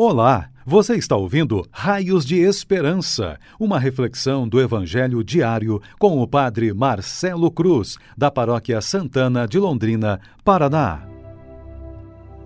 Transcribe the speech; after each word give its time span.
Olá, 0.00 0.48
você 0.64 0.94
está 0.94 1.16
ouvindo 1.16 1.66
Raios 1.72 2.24
de 2.24 2.36
Esperança, 2.36 3.36
uma 3.58 3.80
reflexão 3.80 4.46
do 4.46 4.60
Evangelho 4.60 5.24
diário 5.24 5.82
com 5.98 6.22
o 6.22 6.28
Padre 6.28 6.72
Marcelo 6.72 7.50
Cruz, 7.50 7.96
da 8.16 8.30
Paróquia 8.30 8.80
Santana 8.80 9.44
de 9.44 9.58
Londrina, 9.58 10.20
Paraná. 10.44 11.02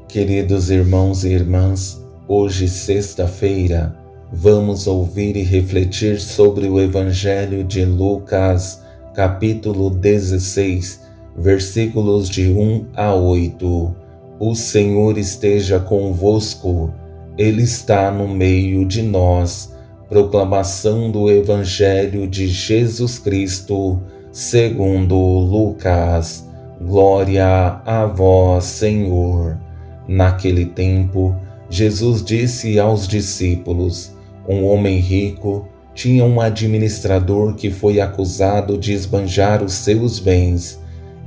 Queridos 0.09 0.71
irmãos 0.71 1.25
e 1.25 1.29
irmãs, 1.35 2.03
hoje, 2.27 2.67
sexta-feira, 2.67 3.95
vamos 4.33 4.87
ouvir 4.87 5.37
e 5.37 5.43
refletir 5.43 6.23
sobre 6.23 6.67
o 6.71 6.81
Evangelho 6.81 7.65
de 7.65 7.85
Lucas, 7.85 8.83
capítulo 9.15 9.91
16, 9.91 11.03
versículos 11.37 12.31
de 12.31 12.49
1 12.49 12.87
a 12.95 13.15
8. 13.15 13.95
O 14.41 14.55
Senhor 14.55 15.19
esteja 15.19 15.79
convosco 15.79 16.95
ele 17.37 17.63
está 17.63 18.11
no 18.11 18.29
meio 18.29 18.85
de 18.85 19.03
nós. 19.03 19.75
Proclamação 20.09 21.11
do 21.11 21.31
Evangelho 21.31 22.27
de 22.27 22.47
Jesus 22.47 23.19
Cristo, 23.19 24.01
segundo 24.31 25.17
Lucas. 25.17 26.47
Glória 26.81 27.81
a 27.87 28.07
vós, 28.07 28.65
Senhor. 28.65 29.59
Naquele 30.07 30.67
tempo, 30.67 31.35
Jesus 31.71 32.23
disse 32.23 32.79
aos 32.79 33.09
discípulos: 33.09 34.13
Um 34.47 34.65
homem 34.67 34.99
rico 34.99 35.67
tinha 35.95 36.25
um 36.25 36.41
administrador 36.41 37.55
que 37.55 37.71
foi 37.71 38.01
acusado 38.01 38.77
de 38.77 38.93
esbanjar 38.93 39.63
os 39.63 39.73
seus 39.73 40.19
bens. 40.19 40.79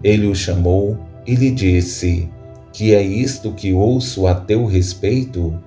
Ele 0.03 0.27
o 0.27 0.35
chamou 0.35 0.99
e 1.25 1.33
lhe 1.33 1.49
disse: 1.49 2.29
Que 2.71 2.93
é 2.93 3.01
isto 3.01 3.51
que 3.53 3.73
ouço 3.73 4.27
a 4.27 4.35
teu 4.35 4.65
respeito? 4.65 5.57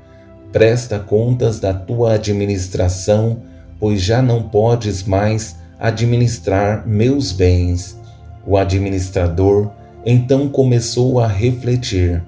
Presta 0.52 0.98
contas 0.98 1.60
da 1.60 1.74
tua 1.74 2.14
administração, 2.14 3.42
pois 3.78 4.00
já 4.00 4.22
não 4.22 4.42
podes 4.42 5.02
mais 5.02 5.56
administrar 5.78 6.86
meus 6.86 7.32
bens. 7.32 7.98
O 8.46 8.56
administrador 8.56 9.70
então 10.06 10.48
começou 10.48 11.20
a 11.20 11.26
refletir: 11.26 12.22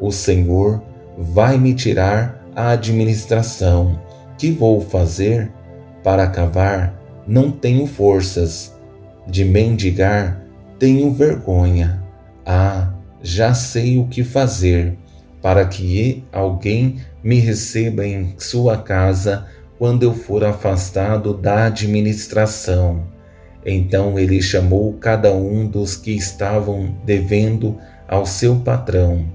O 0.00 0.10
Senhor 0.10 0.82
vai 1.18 1.58
me 1.58 1.74
tirar 1.74 2.42
a 2.54 2.70
administração. 2.70 4.00
Que 4.38 4.50
vou 4.50 4.80
fazer? 4.80 5.52
Para 6.02 6.26
cavar, 6.26 6.98
não 7.26 7.50
tenho 7.50 7.86
forças. 7.86 8.74
De 9.26 9.44
mendigar, 9.44 10.40
tenho 10.78 11.12
vergonha. 11.12 12.02
Ah, 12.44 12.92
já 13.22 13.52
sei 13.52 13.98
o 13.98 14.06
que 14.06 14.22
fazer 14.22 14.96
para 15.42 15.64
que 15.64 16.24
alguém 16.32 16.96
me 17.26 17.40
receba 17.40 18.06
em 18.06 18.36
sua 18.38 18.78
casa 18.78 19.46
quando 19.80 20.04
eu 20.04 20.14
for 20.14 20.44
afastado 20.44 21.34
da 21.34 21.64
administração. 21.64 23.02
Então 23.64 24.16
ele 24.16 24.40
chamou 24.40 24.92
cada 24.92 25.32
um 25.34 25.66
dos 25.66 25.96
que 25.96 26.12
estavam 26.12 26.96
devendo 27.04 27.78
ao 28.06 28.24
seu 28.24 28.54
patrão 28.60 29.26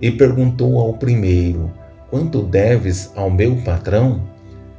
e 0.00 0.10
perguntou 0.10 0.80
ao 0.80 0.94
primeiro: 0.94 1.70
Quanto 2.08 2.40
deves 2.40 3.12
ao 3.14 3.30
meu 3.30 3.56
patrão? 3.56 4.22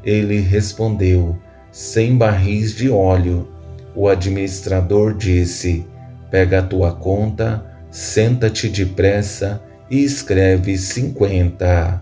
Ele 0.04 0.40
respondeu: 0.40 1.38
Cem 1.72 2.18
barris 2.18 2.74
de 2.74 2.90
óleo. 2.90 3.48
O 3.96 4.08
administrador 4.08 5.14
disse: 5.14 5.86
Pega 6.32 6.62
a 6.62 6.64
tua 6.64 6.94
conta, 6.94 7.64
senta-te 7.92 8.68
depressa 8.68 9.62
e 9.88 10.04
escreve 10.04 10.80
cinquenta. 10.80 12.02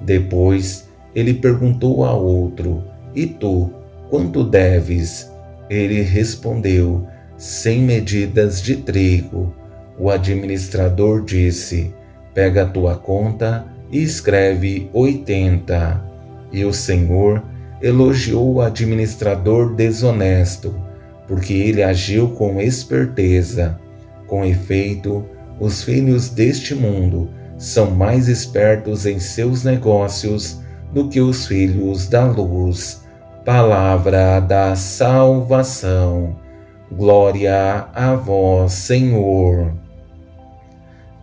Depois 0.00 0.88
ele 1.14 1.34
perguntou 1.34 2.04
a 2.04 2.12
outro: 2.12 2.84
E 3.14 3.26
tu, 3.26 3.70
quanto 4.10 4.44
deves? 4.44 5.30
Ele 5.68 6.02
respondeu: 6.02 7.06
Cem 7.36 7.80
medidas 7.80 8.62
de 8.62 8.76
trigo. 8.76 9.54
O 9.98 10.10
administrador 10.10 11.24
disse: 11.24 11.94
Pega 12.34 12.62
a 12.62 12.66
tua 12.66 12.96
conta 12.96 13.66
e 13.90 14.02
escreve 14.02 14.90
oitenta. 14.92 16.04
E 16.52 16.64
o 16.64 16.72
Senhor 16.72 17.42
elogiou 17.82 18.54
o 18.54 18.60
administrador 18.60 19.74
desonesto, 19.74 20.74
porque 21.26 21.52
ele 21.52 21.82
agiu 21.82 22.28
com 22.28 22.60
esperteza. 22.60 23.78
Com 24.26 24.44
efeito, 24.44 25.24
os 25.58 25.82
filhos 25.82 26.28
deste 26.28 26.74
mundo 26.74 27.30
são 27.58 27.90
mais 27.90 28.28
espertos 28.28 29.06
em 29.06 29.18
seus 29.18 29.64
negócios 29.64 30.60
do 30.92 31.08
que 31.08 31.20
os 31.20 31.46
filhos 31.46 32.08
da 32.08 32.24
luz. 32.24 33.02
Palavra 33.44 34.40
da 34.40 34.74
salvação. 34.74 36.36
Glória 36.90 37.88
a 37.94 38.14
vós, 38.14 38.72
Senhor. 38.72 39.72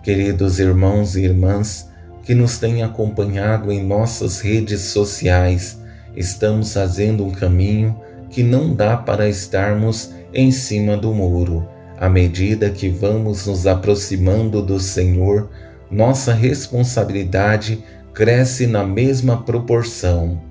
Queridos 0.02 0.60
irmãos 0.60 1.16
e 1.16 1.24
irmãs 1.24 1.90
que 2.24 2.34
nos 2.34 2.58
têm 2.58 2.84
acompanhado 2.84 3.72
em 3.72 3.84
nossas 3.86 4.40
redes 4.40 4.82
sociais, 4.82 5.80
estamos 6.16 6.74
fazendo 6.74 7.26
um 7.26 7.32
caminho 7.32 8.00
que 8.30 8.44
não 8.44 8.74
dá 8.74 8.98
para 8.98 9.28
estarmos 9.28 10.14
em 10.34 10.52
cima 10.52 10.98
do 10.98 11.14
muro 11.14 11.68
à 12.04 12.10
medida 12.10 12.70
que 12.70 12.90
vamos 12.90 13.46
nos 13.48 13.66
aproximando 13.66 14.62
do 14.62 14.78
Senhor, 14.78 15.50
nossa 15.94 16.34
responsabilidade 16.34 17.84
cresce 18.14 18.66
na 18.66 18.84
mesma 18.84 19.44
proporção. 19.44 20.42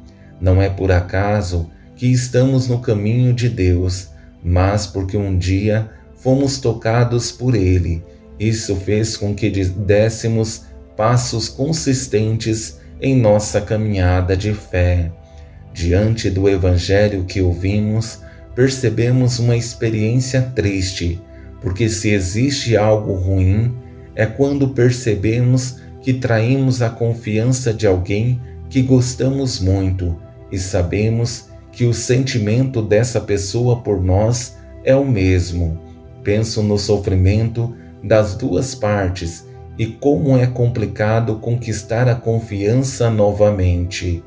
Não 0.41 0.63
é 0.63 0.69
por 0.69 0.93
acaso 0.93 1.71
que 1.97 2.07
estamos 2.07 2.69
no 2.69 2.81
caminho 2.81 3.33
de 3.33 3.49
Deus, 3.49 4.09
mas 4.43 4.87
porque 4.87 5.17
um 5.17 5.37
dia 5.37 5.91
fomos 6.17 6.59
tocados 6.59 7.33
por 7.33 7.55
Ele. 7.55 8.05
Isso 8.39 8.77
fez 8.77 9.17
com 9.17 9.35
que 9.35 9.51
dessemos 9.51 10.63
passos 10.97 11.49
consistentes 11.49 12.79
em 13.01 13.17
nossa 13.17 13.61
caminhada 13.61 14.37
de 14.37 14.55
fé. 14.55 15.11
Diante 15.73 16.31
do 16.31 16.49
Evangelho 16.49 17.25
que 17.25 17.41
ouvimos, 17.41 18.21
percebemos 18.55 19.39
uma 19.39 19.57
experiência 19.57 20.43
triste 20.55 21.21
porque 21.63 21.89
se 21.89 22.11
existe 22.11 22.77
algo 22.77 23.15
ruim, 23.15 23.73
é 24.15 24.27
quando 24.27 24.69
percebemos 24.69 25.81
que 26.01 26.13
traímos 26.13 26.83
a 26.83 26.91
confiança 26.91 27.73
de 27.73 27.87
alguém 27.87 28.41
que 28.69 28.83
gostamos 28.83 29.61
muito 29.61 30.17
e 30.51 30.59
sabemos 30.59 31.49
que 31.71 31.85
o 31.85 31.95
sentimento 31.95 32.83
dessa 32.83 33.21
pessoa 33.21 33.81
por 33.81 34.03
nós 34.03 34.57
é 34.85 34.95
o 34.95 35.05
mesmo. 35.05 35.81
Penso 36.23 36.63
no 36.63 36.79
sofrimento 36.79 37.75
das 38.03 38.35
duas 38.35 38.75
partes 38.75 39.47
e 39.79 39.87
como 39.87 40.37
é 40.37 40.47
complicado 40.47 41.37
conquistar 41.37 42.09
a 42.09 42.15
confiança 42.15 43.09
novamente. 43.09 44.23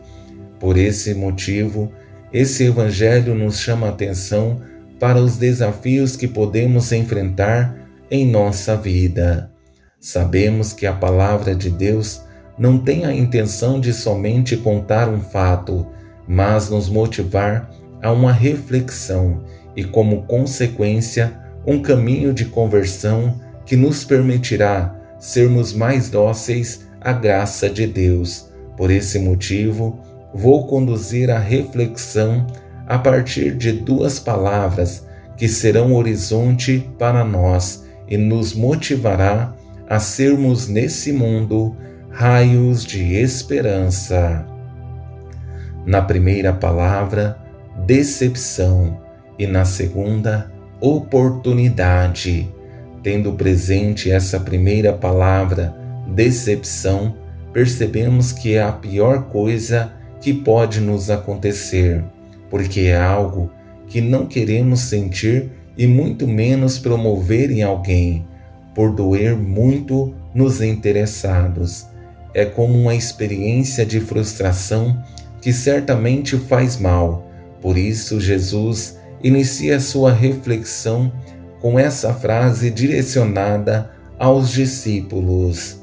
Por 0.59 0.78
esse 0.78 1.13
motivo, 1.13 1.91
esse 2.34 2.63
Evangelho 2.63 3.35
nos 3.35 3.59
chama 3.59 3.88
a 3.88 3.91
atenção 3.91 4.62
para 5.00 5.19
os 5.19 5.38
desafios 5.38 6.16
que 6.16 6.28
podemos 6.28 6.91
enfrentar 6.91 7.78
em 8.09 8.25
nossa 8.25 8.75
vida. 8.75 9.54
Sabemos 10.05 10.71
que 10.71 10.85
a 10.85 10.93
palavra 10.93 11.55
de 11.55 11.67
Deus 11.67 12.21
não 12.59 12.77
tem 12.77 13.05
a 13.05 13.11
intenção 13.11 13.79
de 13.79 13.91
somente 13.91 14.55
contar 14.55 15.09
um 15.09 15.19
fato, 15.19 15.88
mas 16.27 16.69
nos 16.69 16.88
motivar 16.88 17.71
a 18.03 18.11
uma 18.11 18.31
reflexão 18.31 19.41
e, 19.75 19.83
como 19.83 20.21
consequência, 20.27 21.35
um 21.66 21.81
caminho 21.81 22.35
de 22.35 22.45
conversão 22.45 23.41
que 23.66 23.75
nos 23.75 24.05
permitirá 24.05 24.95
sermos 25.17 25.73
mais 25.73 26.07
dóceis 26.07 26.87
à 27.01 27.11
graça 27.11 27.67
de 27.67 27.87
Deus. 27.87 28.51
Por 28.77 28.91
esse 28.91 29.17
motivo, 29.17 29.99
vou 30.31 30.67
conduzir 30.67 31.31
a 31.31 31.40
reflexão 31.40 32.46
a 32.85 32.99
partir 32.99 33.58
de 33.58 33.72
duas 33.72 34.19
palavras 34.19 35.03
que 35.35 35.47
serão 35.47 35.96
horizonte 35.96 36.87
para 36.99 37.25
nós 37.25 37.84
e 38.08 38.17
nos 38.17 38.53
motivará 38.53 39.55
a 39.90 39.99
sermos 39.99 40.67
nesse 40.67 41.11
mundo 41.11 41.76
raios 42.09 42.85
de 42.85 43.16
esperança. 43.16 44.46
Na 45.85 46.02
primeira 46.02 46.52
palavra, 46.53 47.37
decepção, 47.85 48.99
e 49.37 49.46
na 49.46 49.66
segunda, 49.66 50.52
oportunidade. 50.79 52.49
Tendo 53.03 53.34
presente 53.34 54.09
essa 54.09 54.40
primeira 54.40 54.93
palavra, 54.93 55.76
decepção, 56.08 57.16
percebemos 57.52 58.32
que 58.32 58.55
é 58.55 58.64
a 58.64 58.72
pior 58.72 59.23
coisa 59.26 59.91
que 60.22 60.34
pode 60.34 60.79
nos 60.79 61.09
acontecer 61.09 62.03
porque 62.49 62.82
é 62.82 62.97
algo 62.97 63.52
que 63.87 64.02
não 64.02 64.26
queremos 64.26 64.82
sentir 64.82 65.52
e 65.78 65.85
muito 65.85 66.28
menos 66.28 66.79
promover 66.79 67.52
em 67.52 67.64
alguém, 67.64 68.26
por 68.75 68.91
doer 68.91 69.35
muito 69.35 70.13
nos 70.33 70.61
interessados. 70.61 71.87
é 72.33 72.43
como 72.43 72.77
uma 72.77 72.93
experiência 72.93 73.85
de 73.85 74.01
frustração 74.01 75.01
que 75.41 75.53
certamente 75.53 76.37
faz 76.37 76.75
mal. 76.77 77.25
Por 77.61 77.77
isso, 77.77 78.19
Jesus 78.19 78.99
inicia 79.23 79.79
sua 79.79 80.11
reflexão 80.11 81.13
com 81.61 81.79
essa 81.79 82.13
frase 82.13 82.69
direcionada 82.69 83.89
aos 84.19 84.49
discípulos. 84.49 85.79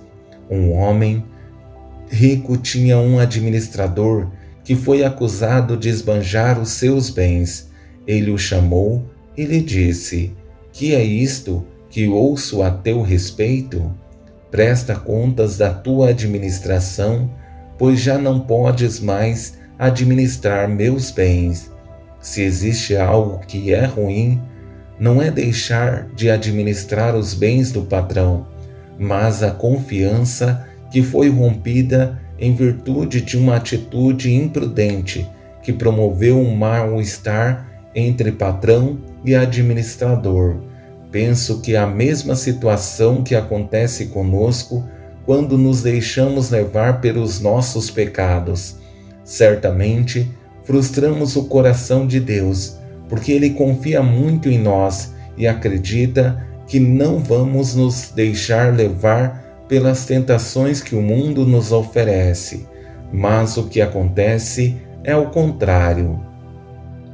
Um 0.51 0.73
homem 0.73 1.25
rico 2.11 2.59
tinha 2.59 2.99
um 2.99 3.19
administrador 3.19 4.31
que 4.63 4.77
foi 4.77 5.03
acusado 5.03 5.75
de 5.75 5.89
esbanjar 5.89 6.61
os 6.61 6.69
seus 6.69 7.09
bens. 7.09 7.71
Ele 8.07 8.31
o 8.31 8.37
chamou 8.37 9.05
e 9.35 9.45
lhe 9.47 9.63
disse: 9.63 10.33
Que 10.71 10.95
é 10.95 11.03
isto 11.03 11.67
que 11.93 12.09
ouço 12.09 12.63
a 12.63 12.71
teu 12.71 13.03
respeito? 13.03 13.93
Presta 14.51 14.95
contas 14.95 15.59
da 15.59 15.75
tua 15.75 16.09
administração, 16.09 17.31
pois 17.77 18.01
já 18.01 18.17
não 18.17 18.41
podes 18.41 18.99
mais 18.99 19.59
administrar 19.79 20.67
meus 20.67 21.11
bens. 21.11 21.71
Se 22.19 22.41
existe 22.41 22.97
algo 22.97 23.41
que 23.47 23.75
é 23.75 23.85
ruim, 23.85 24.41
não 24.99 25.21
é 25.21 25.31
deixar 25.31 26.09
de 26.17 26.31
administrar 26.31 27.15
os 27.15 27.35
bens 27.35 27.71
do 27.71 27.83
patrão, 27.83 28.47
mas 28.99 29.43
a 29.43 29.51
confiança 29.51 30.67
que 30.91 31.03
foi 31.03 31.29
rompida 31.29 32.19
em 32.39 32.55
virtude 32.55 33.21
de 33.21 33.37
uma 33.37 33.57
atitude 33.57 34.33
imprudente 34.33 35.29
que 35.63 35.75
promoveu 35.75 36.39
um 36.39 36.57
mal-estar 36.57 37.69
entre 37.95 38.33
patrão 38.33 38.99
e 39.23 39.35
administrador. 39.35 40.72
Penso 41.13 41.61
que 41.61 41.77
a 41.77 41.87
mesma 41.87 42.35
situação 42.35 43.23
que 43.23 43.35
acontece 43.35 44.07
conosco 44.07 44.83
quando 45.27 45.59
nos 45.59 45.83
deixamos 45.83 46.51
levar 46.51 47.03
pelos 47.03 47.39
nossos 47.39 47.91
pecados. 47.91 48.77
Certamente, 49.23 50.29
frustramos 50.65 51.37
o 51.37 51.45
coração 51.45 52.07
de 52.07 52.19
Deus, 52.19 52.79
porque 53.11 53.31
Ele 53.31 53.51
confia 53.51 54.03
muito 54.03 54.49
em 54.49 54.59
nós 54.59 55.13
e 55.37 55.47
acredita 55.47 56.47
que 56.67 56.81
não 56.81 57.19
vamos 57.19 57.75
nos 57.75 58.11
deixar 58.15 58.75
levar 58.75 59.65
pelas 59.69 60.07
tentações 60.07 60.81
que 60.81 60.95
o 60.95 61.03
mundo 61.03 61.47
nos 61.47 61.73
oferece, 61.73 62.67
mas 63.13 63.57
o 63.57 63.65
que 63.69 63.81
acontece 63.81 64.77
é 65.05 65.15
o 65.15 65.31
contrário. 65.31 66.21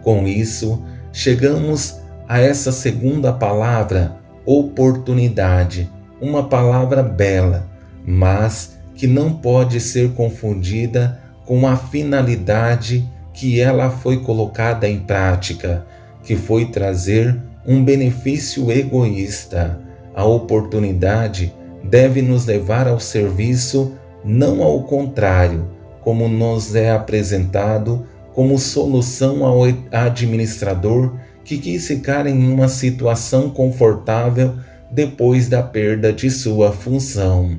Com 0.02 0.26
isso, 0.26 0.82
chegamos 1.12 2.00
a 2.28 2.38
essa 2.38 2.70
segunda 2.70 3.32
palavra, 3.32 4.16
oportunidade, 4.44 5.90
uma 6.20 6.46
palavra 6.46 7.02
bela, 7.02 7.66
mas 8.06 8.76
que 8.94 9.06
não 9.06 9.32
pode 9.32 9.80
ser 9.80 10.10
confundida 10.10 11.18
com 11.46 11.66
a 11.66 11.74
finalidade 11.76 13.08
que 13.32 13.58
ela 13.60 13.88
foi 13.88 14.18
colocada 14.18 14.86
em 14.86 14.98
prática, 14.98 15.86
que 16.22 16.36
foi 16.36 16.66
trazer 16.66 17.40
um 17.66 17.82
benefício 17.82 18.70
egoísta. 18.70 19.80
A 20.14 20.24
oportunidade 20.24 21.54
deve 21.82 22.20
nos 22.20 22.44
levar 22.44 22.86
ao 22.86 23.00
serviço, 23.00 23.94
não 24.22 24.62
ao 24.62 24.82
contrário, 24.82 25.70
como 26.02 26.28
nos 26.28 26.74
é 26.74 26.90
apresentado 26.90 28.04
como 28.34 28.58
solução 28.58 29.44
ao 29.44 29.62
administrador 29.90 31.14
que 31.48 31.56
quis 31.56 31.86
ficar 31.86 32.26
em 32.26 32.46
uma 32.52 32.68
situação 32.68 33.48
confortável 33.48 34.56
depois 34.90 35.48
da 35.48 35.62
perda 35.62 36.12
de 36.12 36.30
sua 36.30 36.72
função. 36.72 37.58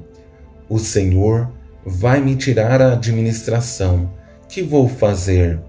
O 0.70 0.78
Senhor 0.78 1.52
vai 1.84 2.22
me 2.22 2.36
tirar 2.36 2.84
a 2.84 2.94
administração. 2.94 4.14
Que 4.48 4.62
vou 4.62 4.88
fazer? 4.88 5.60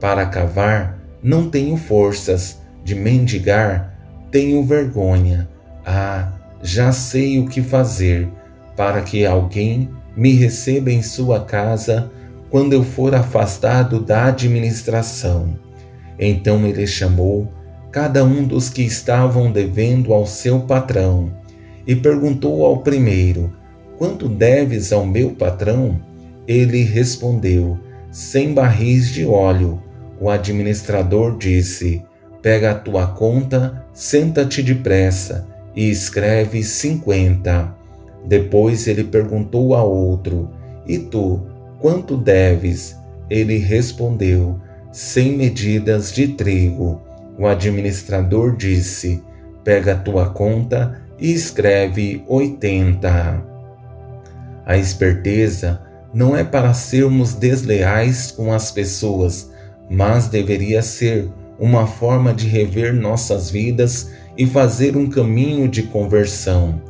Para 0.00 0.26
cavar, 0.26 0.98
não 1.22 1.48
tenho 1.48 1.76
forças. 1.76 2.58
De 2.82 2.96
mendigar, 2.96 3.96
tenho 4.32 4.64
vergonha. 4.64 5.48
Ah, 5.86 6.32
já 6.60 6.90
sei 6.90 7.38
o 7.38 7.46
que 7.46 7.62
fazer 7.62 8.28
para 8.76 9.02
que 9.02 9.24
alguém 9.24 9.88
me 10.16 10.32
receba 10.32 10.90
em 10.90 11.02
sua 11.02 11.44
casa 11.44 12.10
quando 12.50 12.72
eu 12.72 12.82
for 12.82 13.14
afastado 13.14 14.00
da 14.00 14.24
administração. 14.24 15.56
Então 16.18 16.66
ele 16.66 16.84
chamou 16.84 17.52
cada 17.90 18.24
um 18.24 18.44
dos 18.44 18.68
que 18.68 18.82
estavam 18.82 19.50
devendo 19.50 20.12
ao 20.12 20.26
seu 20.26 20.60
patrão 20.60 21.32
e 21.86 21.96
perguntou 21.96 22.64
ao 22.66 22.78
primeiro: 22.82 23.52
Quanto 23.96 24.28
deves 24.28 24.92
ao 24.92 25.06
meu 25.06 25.30
patrão? 25.30 25.98
Ele 26.46 26.82
respondeu: 26.82 27.78
Cem 28.10 28.52
barris 28.52 29.10
de 29.10 29.24
óleo. 29.24 29.82
O 30.20 30.28
administrador 30.28 31.36
disse: 31.38 32.02
Pega 32.42 32.72
a 32.72 32.74
tua 32.74 33.06
conta, 33.06 33.84
senta-te 33.92 34.62
depressa 34.62 35.46
e 35.74 35.90
escreve 35.90 36.62
cinquenta. 36.62 37.74
Depois 38.24 38.86
ele 38.86 39.04
perguntou 39.04 39.74
a 39.74 39.82
outro: 39.82 40.50
E 40.86 40.98
tu, 40.98 41.40
quanto 41.80 42.16
deves? 42.16 42.96
Ele 43.30 43.58
respondeu: 43.58 44.60
Cem 44.92 45.36
medidas 45.36 46.12
de 46.12 46.28
trigo. 46.28 47.07
O 47.38 47.46
administrador 47.46 48.56
disse: 48.56 49.22
Pega 49.62 49.92
a 49.92 49.98
tua 49.98 50.30
conta 50.30 51.00
e 51.18 51.32
escreve 51.32 52.24
oitenta. 52.26 53.42
A 54.66 54.76
esperteza 54.76 55.80
não 56.12 56.36
é 56.36 56.42
para 56.42 56.74
sermos 56.74 57.34
desleais 57.34 58.32
com 58.32 58.52
as 58.52 58.70
pessoas, 58.70 59.50
mas 59.88 60.26
deveria 60.26 60.82
ser 60.82 61.30
uma 61.58 61.86
forma 61.86 62.34
de 62.34 62.46
rever 62.46 62.92
nossas 62.92 63.50
vidas 63.50 64.10
e 64.36 64.46
fazer 64.46 64.96
um 64.96 65.08
caminho 65.08 65.68
de 65.68 65.84
conversão. 65.84 66.80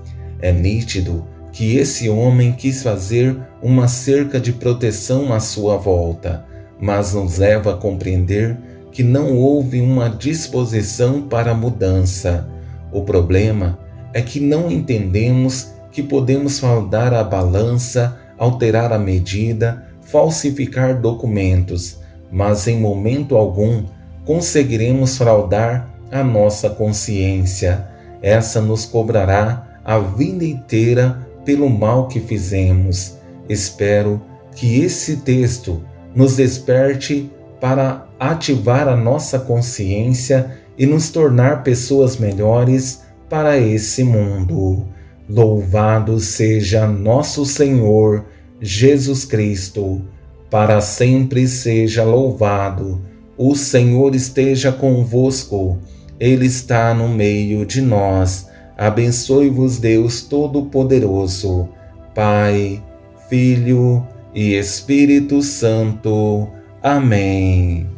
É 0.40 0.52
nítido 0.52 1.26
que 1.52 1.76
esse 1.76 2.08
homem 2.08 2.52
quis 2.52 2.82
fazer 2.82 3.36
uma 3.62 3.88
cerca 3.88 4.38
de 4.38 4.52
proteção 4.52 5.32
à 5.32 5.40
sua 5.40 5.76
volta, 5.76 6.44
mas 6.80 7.14
nos 7.14 7.38
leva 7.38 7.72
a 7.72 7.76
compreender 7.76 8.56
que 8.98 9.04
não 9.04 9.36
houve 9.36 9.80
uma 9.80 10.10
disposição 10.10 11.22
para 11.22 11.54
mudança. 11.54 12.48
O 12.90 13.02
problema 13.02 13.78
é 14.12 14.20
que 14.20 14.40
não 14.40 14.68
entendemos 14.68 15.72
que 15.92 16.02
podemos 16.02 16.58
fraudar 16.58 17.14
a 17.14 17.22
balança, 17.22 18.18
alterar 18.36 18.92
a 18.92 18.98
medida, 18.98 19.86
falsificar 20.00 21.00
documentos, 21.00 22.00
mas 22.28 22.66
em 22.66 22.80
momento 22.80 23.36
algum 23.36 23.84
conseguiremos 24.24 25.16
fraudar 25.16 25.94
a 26.10 26.24
nossa 26.24 26.68
consciência. 26.68 27.86
Essa 28.20 28.60
nos 28.60 28.84
cobrará 28.84 29.78
a 29.84 30.00
vida 30.00 30.44
inteira 30.44 31.24
pelo 31.44 31.70
mal 31.70 32.08
que 32.08 32.18
fizemos. 32.18 33.16
Espero 33.48 34.20
que 34.56 34.80
esse 34.80 35.18
texto 35.18 35.84
nos 36.16 36.34
desperte 36.34 37.30
para 37.60 38.07
ativar 38.18 38.88
a 38.88 38.96
nossa 38.96 39.38
consciência 39.38 40.58
e 40.76 40.86
nos 40.86 41.10
tornar 41.10 41.62
pessoas 41.62 42.16
melhores 42.16 43.02
para 43.28 43.58
esse 43.58 44.02
mundo. 44.02 44.86
Louvado 45.28 46.18
seja 46.18 46.86
nosso 46.86 47.44
Senhor 47.44 48.24
Jesus 48.60 49.24
Cristo, 49.24 50.02
para 50.50 50.80
sempre 50.80 51.46
seja 51.46 52.02
louvado. 52.04 53.00
O 53.36 53.54
Senhor 53.54 54.14
esteja 54.14 54.72
convosco 54.72 55.78
ele 56.20 56.46
está 56.46 56.92
no 56.92 57.08
meio 57.08 57.64
de 57.64 57.80
nós. 57.80 58.48
Abençoe-vos, 58.76 59.78
Deus 59.78 60.22
Todo-Poderoso, 60.22 61.68
Pai, 62.14 62.82
Filho 63.28 64.06
e 64.34 64.54
Espírito 64.54 65.42
Santo. 65.42 66.48
Amém. 66.82 67.97